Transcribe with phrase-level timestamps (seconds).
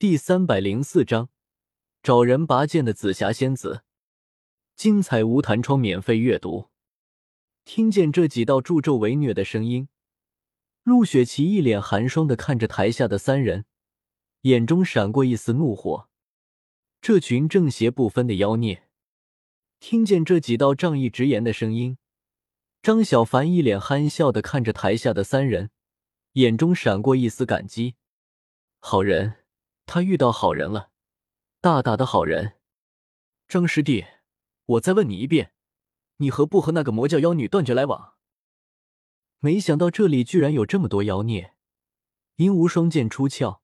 [0.00, 1.28] 第三百零四章，
[2.02, 3.82] 找人拔剑的紫霞仙子，
[4.74, 6.70] 精彩无弹窗免费阅读。
[7.66, 9.90] 听见这几道助纣为虐的声音，
[10.84, 13.66] 陆雪琪一脸寒霜的看着台下的三人，
[14.40, 16.08] 眼中闪过一丝怒火。
[17.02, 18.88] 这群正邪不分的妖孽！
[19.80, 21.98] 听见这几道仗义直言的声音，
[22.80, 25.70] 张小凡一脸憨笑的看着台下的三人，
[26.32, 27.96] 眼中闪过一丝感激。
[28.78, 29.39] 好人。
[29.92, 30.92] 他遇到好人了，
[31.60, 32.52] 大大的好人。
[33.48, 34.06] 张师弟，
[34.66, 35.52] 我再问你一遍，
[36.18, 38.14] 你何不和那个魔教妖女断绝来往？
[39.40, 41.56] 没想到这里居然有这么多妖孽。
[42.36, 43.62] 银无双剑出鞘，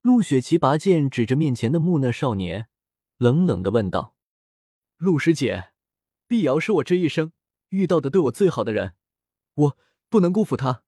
[0.00, 2.70] 陆雪琪拔剑指着面前的木讷少年，
[3.18, 4.16] 冷冷的问道
[4.96, 5.72] ：“陆师姐，
[6.26, 7.32] 碧瑶是我这一生
[7.68, 8.94] 遇到的对我最好的人，
[9.52, 10.84] 我不能辜负她。”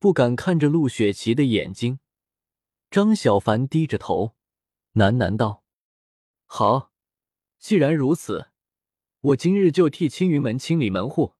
[0.00, 2.00] 不敢看着陆雪琪的眼睛。
[2.90, 4.36] 张小凡低着头，
[4.94, 5.64] 喃喃道
[6.46, 6.92] ：“好，
[7.58, 8.50] 既然如此，
[9.20, 11.34] 我今日就替青云门清理门户。”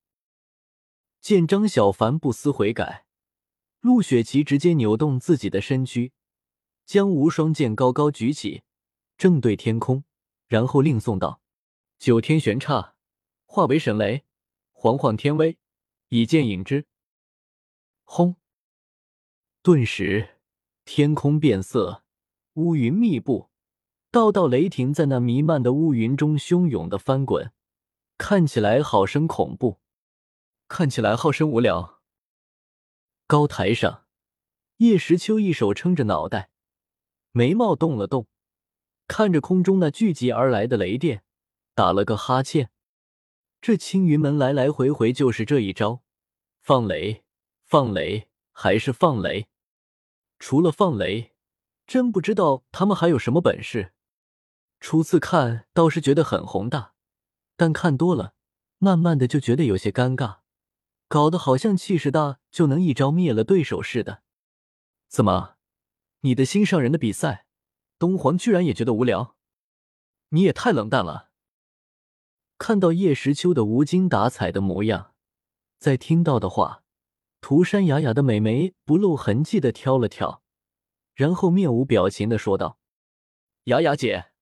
[1.21, 3.07] 见张小凡不思悔改，
[3.81, 6.13] 陆雪琪直接扭动自己的身躯，
[6.85, 8.63] 将无双剑高高举起，
[9.17, 10.05] 正对天空，
[10.47, 11.41] 然后令诵道
[11.99, 12.95] ：“九天玄刹，
[13.47, 14.25] 化为神雷，
[14.73, 15.59] 煌煌天威，
[16.09, 16.87] 以剑引之。”
[18.05, 18.37] 轰！
[19.63, 20.36] 顿时。
[20.87, 22.05] 天空变色，
[22.55, 23.51] 乌云密布，
[24.13, 27.51] 道道雷霆在那弥漫的乌云中汹涌的翻滚，
[28.17, 29.81] 看起来好生恐怖，
[30.69, 32.01] 看起来好生无聊。
[33.27, 34.05] 高台上，
[34.77, 36.51] 叶时秋一手撑着脑袋，
[37.33, 38.29] 眉毛动了动，
[39.09, 41.25] 看着空中那聚集而来的雷电，
[41.75, 42.71] 打了个哈欠。
[43.61, 46.05] 这青云门来来回回就是这一招，
[46.61, 47.25] 放雷，
[47.65, 49.49] 放雷，还是放雷。
[50.39, 51.35] 除了放雷，
[51.87, 53.93] 真不知道他们还有什么本事。
[54.81, 56.95] 初次看倒是觉得很宏大，
[57.57, 58.35] 但看多了，
[58.79, 60.41] 慢慢的就觉得有些尴尬，
[61.09, 64.23] 搞得好像气势大就能一招灭了对手似的。
[65.09, 65.57] 怎么，
[66.21, 67.47] 你的心上人的比赛，
[67.99, 69.37] 东皇居然也觉得无聊？
[70.31, 71.31] 你也太冷淡了。
[72.59, 75.15] 看到叶时秋的无精打采的模样，
[75.79, 76.83] 再听到的话。
[77.49, 80.43] 涂山雅雅的美眉不露痕迹的挑了挑，
[81.15, 82.81] 然后面无表情的说道
[83.71, 84.33] ：“雅雅姐。”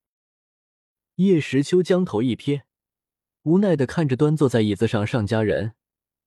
[1.16, 2.64] 叶时秋将头一撇，
[3.42, 5.74] 无奈的看着端坐在椅子上上家人，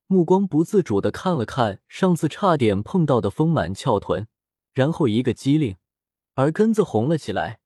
[0.06, 4.28] 目光不自主的看了看上次差点碰到的丰满翘臀，
[4.76, 5.78] 然后一个机灵，
[6.36, 7.60] 耳根子红了起来，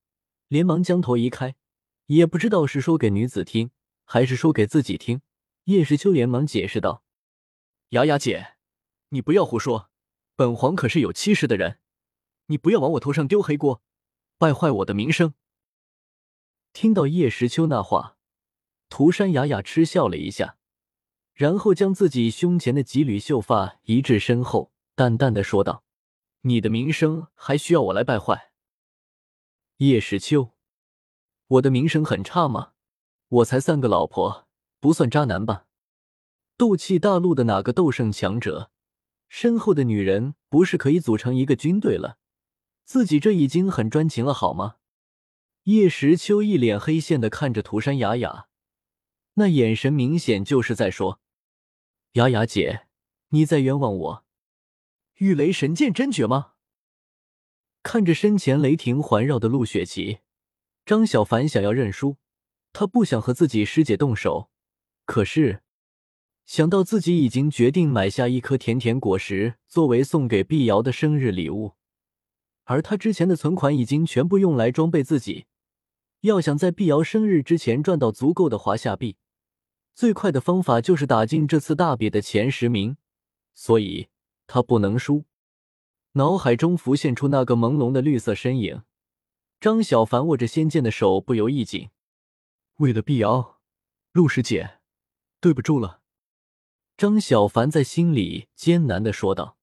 [0.47, 1.55] 连忙将头移开，
[2.05, 3.71] 也不知道是说给女子听，
[4.05, 5.21] 还是说给自己听。
[5.65, 7.03] 叶时秋连忙解释道
[7.91, 8.53] ：“雅雅姐。”
[9.13, 9.89] 你不要胡说，
[10.37, 11.79] 本皇可是有妻室的人，
[12.45, 13.81] 你不要往我头上丢黑锅，
[14.37, 15.33] 败坏我的名声。
[16.71, 18.15] 听到叶时秋那话，
[18.89, 20.55] 涂山雅雅嗤笑了一下，
[21.33, 25.83] 然后将自己胸前的几缕秀发移至身后，淡淡的说道
[26.43, 28.53] ：“你的名声还需要我来败坏？”
[29.77, 30.51] 叶时秋，
[31.47, 32.71] 我的名声很差吗？
[33.27, 34.47] 我才三个老婆，
[34.79, 35.65] 不算渣男吧？
[36.55, 38.70] 斗气大陆的哪个斗圣强者？
[39.33, 42.17] 身后的女人不是可以组成一个军队了？
[42.83, 44.75] 自己这已经很专情了，好吗？
[45.63, 48.49] 叶时秋一脸黑线的看着涂山雅雅，
[49.35, 51.21] 那眼神明显就是在说
[52.13, 52.87] ：“雅雅姐，
[53.29, 54.25] 你在冤枉我。”
[55.19, 56.55] 御雷神剑真绝吗？
[57.83, 60.19] 看着身前雷霆环绕的陆雪琪，
[60.85, 62.17] 张小凡想要认输，
[62.73, 64.51] 他不想和自己师姐动手，
[65.05, 65.63] 可是。
[66.51, 71.75] 想到自己已经决定买下一颗甜甜果实作为送给碧瑶的生日礼物，
[72.65, 75.45] 而他之前的存款已经全部用来装备自己，
[76.23, 79.15] 要想在碧瑶生日之前赚到足够的华夏币，
[79.95, 82.97] 最快的方法就是打进这次大比的前十名，
[83.53, 84.09] 所以
[84.45, 85.23] 他不能输。
[86.15, 88.83] 脑海中浮现出那个朦胧的绿色身影，
[89.61, 91.91] 张小凡握着仙剑的手不由一紧。
[92.79, 93.61] 为了碧瑶，
[94.11, 94.79] 陆师姐，
[95.39, 96.00] 对不住了。
[97.01, 99.57] 张小凡在心里艰难的说道：“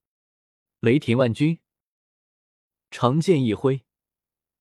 [0.82, 1.60] 雷霆万钧，
[2.90, 3.84] 长剑一挥，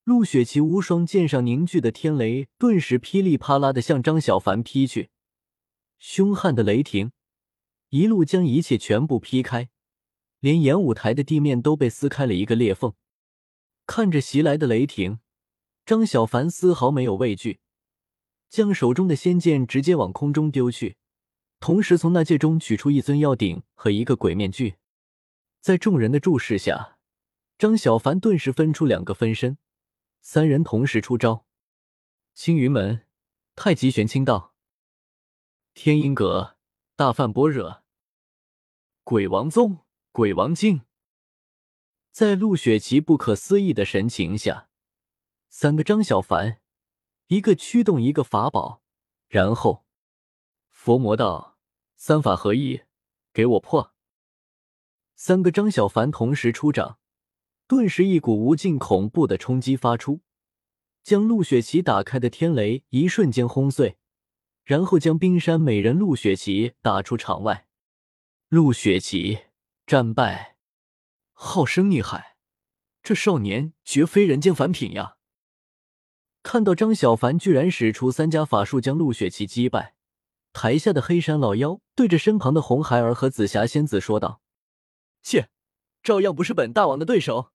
[0.04, 5.10] 陆雪琪无双剑上凝聚的天雷顿时噼里啪啦的向张小凡劈去。
[5.98, 7.14] 凶悍的雷霆
[7.90, 9.72] 一路将一切全部劈开，
[10.40, 12.94] 连演武台的地面都被撕开了一个裂缝。
[13.88, 15.18] 看着袭来的雷霆，
[15.84, 17.60] 张小凡丝毫没有畏惧，
[18.52, 20.98] 将手中的仙剑直接往空中丢去。”
[21.60, 24.76] 同时，从那戒中取出一尊药鼎和一个鬼面具，
[25.60, 26.98] 在众人的注视下，
[27.58, 29.58] 张小凡顿时分出两个分身，
[30.22, 31.46] 三人同时出招：
[32.34, 33.08] 青云门、
[33.56, 34.54] 太极玄清道、
[35.74, 36.58] 天音阁、
[36.96, 37.84] 大梵般若、
[39.04, 39.80] 鬼王宗、
[40.12, 40.82] 鬼王经。
[42.12, 44.70] 在陆雪琪不可思议的神情下，
[45.50, 46.62] 三个张小凡，
[47.28, 48.84] 一个驱动一个法宝，
[49.28, 49.87] 然后
[50.88, 51.58] 佛魔道
[51.98, 52.84] 三法合一，
[53.34, 53.94] 给我破！
[55.16, 56.98] 三个张小凡同时出掌，
[57.68, 60.22] 顿时一股无尽恐怖的冲击发出，
[61.04, 63.98] 将陆雪琪打开的天雷一瞬间轰碎，
[64.64, 67.68] 然后将冰山美人陆雪琪打出场外。
[68.48, 69.40] 陆雪琪
[69.86, 70.56] 战败。
[71.34, 72.38] 好生厉害，
[73.04, 75.18] 这少年绝非人间凡品呀！
[76.42, 79.97] 看到张小凡居然使出三家法术将陆雪琪击败，
[80.58, 84.42] 台下的黑山老妖对着身旁的红孩儿和紫霞仙子说道
[85.22, 85.50] ：“切，
[86.02, 87.52] 照样不是本大王的对手。”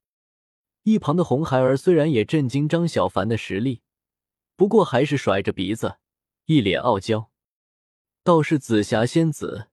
[0.84, 3.82] 一旁的红孩儿虽然也震惊张小凡的实力，
[4.54, 5.96] 不过还是甩着鼻子，
[6.44, 7.32] 一脸傲娇。
[8.22, 9.68] 倒是紫霞仙子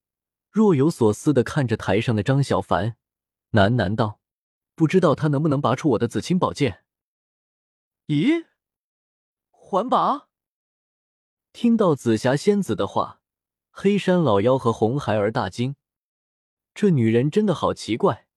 [0.50, 2.98] 若有所思的看着台上的张小凡。
[3.52, 4.20] 喃喃道
[4.74, 6.84] ：“不知道他能不能拔出我的紫青宝剑？”
[8.10, 8.48] 咦，
[9.52, 10.30] 还拔？
[11.54, 13.19] 听到紫霞仙子的话，
[13.81, 15.78] 黑山老妖和红孩儿大惊。
[16.74, 18.28] 这女人真的好奇怪，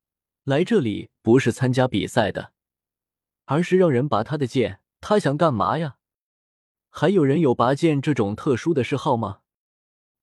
[0.45, 2.53] 来这里不是参加比赛的，
[3.47, 4.79] 而是让人拔她的剑。
[5.01, 5.97] 她想干嘛呀？
[6.91, 9.41] 还有人有拔剑这种特殊的嗜好吗？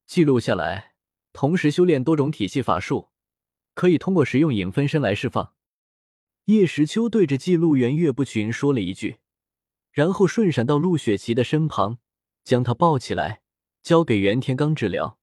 [0.05, 0.93] 记录下来，
[1.33, 3.09] 同时修炼多种体系法术。
[3.73, 5.53] 可以通过使用影分身来释放。
[6.45, 9.17] 叶时秋对着记录员岳不群说了一句，
[9.91, 11.97] 然后顺闪到陆雪琪的身旁，
[12.45, 13.41] 将她抱起来，
[13.81, 15.19] 交给袁天罡治疗。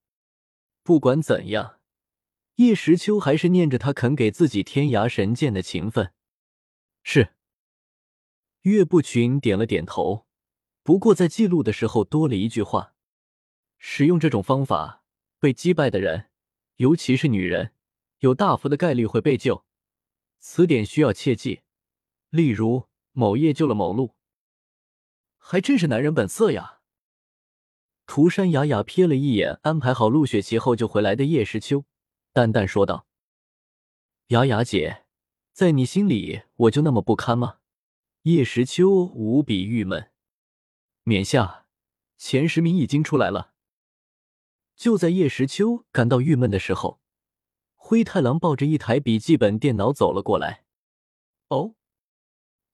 [0.82, 1.80] 不管怎样，
[2.56, 6.12] 叶时秋还是念着他肯给自己天涯神剑的情分。
[7.02, 7.34] 是。
[8.62, 10.26] 岳不群点了点头，
[10.82, 12.94] 不过在记录的时候多了一句话：
[13.78, 15.04] 使用这种方法
[15.38, 16.30] 被击败的人，
[16.76, 17.72] 尤其是女人。
[18.20, 19.66] 有大幅的概率会被救，
[20.38, 21.60] 此点需要切记。
[22.30, 24.16] 例如，某夜救了某鹿，
[25.36, 26.75] 还真是男人本色呀。
[28.06, 31.84] 涂山雅雅瞥了一眼安排好陆雪琪后就回来的叶时秋，
[32.32, 33.06] 淡淡说道
[34.28, 35.04] ：“雅雅姐，
[35.52, 37.58] 在你心里我就那么不堪吗？”
[38.22, 40.10] 叶时秋无比郁闷。
[41.02, 41.66] 冕下，
[42.16, 43.52] 前十名已经出来了。
[44.74, 47.00] 就在叶时秋感到郁闷的时候。
[47.88, 50.64] 灰太狼抱着一台笔记本电脑走了过来。
[51.50, 51.76] 哦，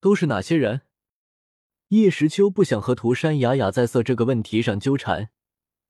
[0.00, 0.87] 都是哪些人？
[1.93, 5.29] 叶时秋不想和涂山雅雅在色这个问题上纠缠，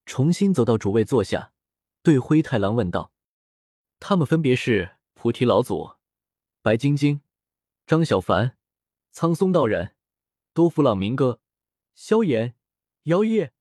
[0.04, 1.52] 重新走到主位坐下，
[2.02, 3.12] 对灰太狼问道
[4.00, 5.93] ：“他们分别是菩提老祖、
[6.60, 7.20] 白晶晶、
[7.87, 8.56] 张小凡、
[9.12, 9.94] 苍松道人、
[10.52, 11.40] 多弗朗明哥、
[11.94, 12.56] 萧炎、
[13.05, 13.52] 妖夜、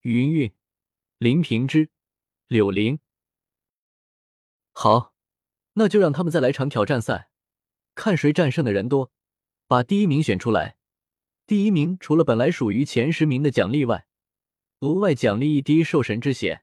[0.00, 0.50] 云云、
[1.18, 1.90] 林平之、
[2.48, 3.00] 柳玲。”
[4.72, 5.12] 好，
[5.74, 7.28] 那就让他们再来场挑战赛，
[7.94, 9.12] 看谁战胜的人多，
[9.66, 10.78] 把第一名选出来。
[11.52, 14.06] 第一名除了本来属于前十名的奖励外，
[14.80, 16.62] 额外奖励一滴兽神之血。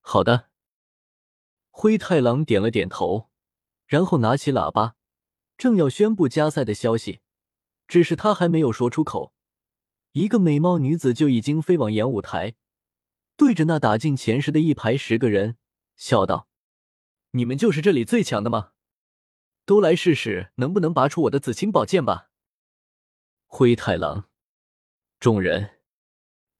[0.00, 0.48] 好的，
[1.72, 3.30] 灰太狼点了点头，
[3.88, 4.94] 然后拿起喇叭，
[5.56, 7.18] 正要宣布加赛的消息，
[7.88, 9.34] 只是他还没有说出口，
[10.12, 12.54] 一个美貌女子就已经飞往演武台，
[13.36, 15.56] 对着那打进前十的一排十个人
[15.96, 16.46] 笑道。
[17.32, 18.70] 你们就是这里最强的吗？
[19.66, 22.30] 都来试试能不能拔出我的紫青宝剑吧！
[23.56, 24.24] 灰太狼，
[25.20, 25.70] 众人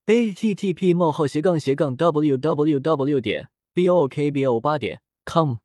[0.06, 3.20] ，a t t p: 冒号斜杠斜杠 w w w.
[3.20, 5.56] 点 b o k b o 八点 com。